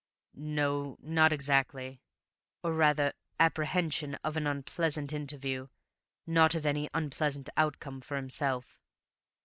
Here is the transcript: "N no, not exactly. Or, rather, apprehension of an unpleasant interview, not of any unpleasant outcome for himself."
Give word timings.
"N 0.35 0.55
no, 0.55 0.97
not 1.03 1.31
exactly. 1.31 2.01
Or, 2.63 2.73
rather, 2.73 3.13
apprehension 3.39 4.15
of 4.23 4.35
an 4.35 4.47
unpleasant 4.47 5.13
interview, 5.13 5.67
not 6.25 6.55
of 6.55 6.65
any 6.65 6.89
unpleasant 6.91 7.51
outcome 7.55 8.01
for 8.01 8.15
himself." 8.17 8.79